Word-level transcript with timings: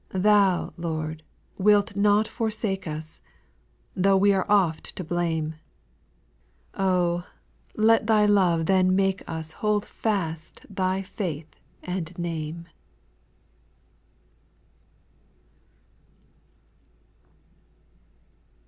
Thou, 0.13 0.73
Lord, 0.77 1.21
wilt 1.59 1.95
not 1.95 2.27
forsake 2.27 2.87
us, 2.87 3.21
Though 3.95 4.17
we 4.17 4.33
are 4.33 4.47
oft 4.49 4.95
to 4.95 5.03
blame; 5.03 5.57
Oh 6.73 7.19
I 7.19 7.25
let 7.83 8.07
Thy 8.07 8.25
love 8.25 8.65
then 8.65 8.95
make 8.95 9.21
us 9.29 9.51
Hold 9.51 9.85
fast 9.85 10.65
Thy 10.67 11.03
faith 11.03 11.55
and 11.83 12.17
name. 12.17 12.65